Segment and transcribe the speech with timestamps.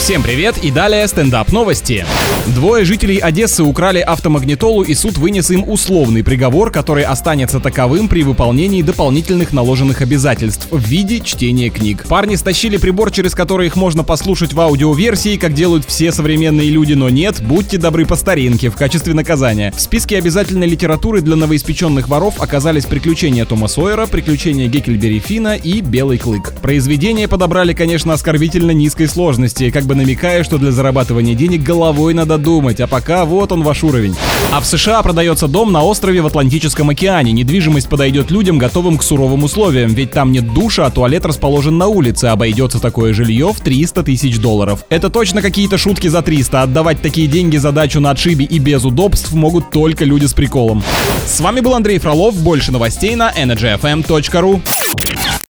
[0.00, 2.06] Всем привет и далее стендап новости.
[2.54, 8.22] Двое жителей Одессы украли автомагнитолу и суд вынес им условный приговор, который останется таковым при
[8.22, 12.06] выполнении дополнительных наложенных обязательств в виде чтения книг.
[12.08, 16.94] Парни стащили прибор, через который их можно послушать в аудиоверсии, как делают все современные люди,
[16.94, 19.70] но нет, будьте добры по старинке в качестве наказания.
[19.76, 25.82] В списке обязательной литературы для новоиспеченных воров оказались приключения Тома Сойера, приключения Геккельбери Фина и
[25.82, 26.54] Белый Клык.
[26.62, 32.38] Произведения подобрали, конечно, оскорбительно низкой сложности, как бы намекая, что для зарабатывания денег головой надо
[32.38, 34.16] думать, а пока вот он ваш уровень.
[34.50, 37.32] А в США продается дом на острове в Атлантическом океане.
[37.32, 41.86] Недвижимость подойдет людям, готовым к суровым условиям, ведь там нет душа, а туалет расположен на
[41.88, 42.26] улице.
[42.26, 44.84] Обойдется такое жилье в 300 тысяч долларов.
[44.88, 46.62] Это точно какие-то шутки за 300.
[46.62, 50.82] Отдавать такие деньги за дачу на отшибе и без удобств могут только люди с приколом.
[51.26, 52.34] С вами был Андрей Фролов.
[52.36, 54.62] Больше новостей на energyfm.ru.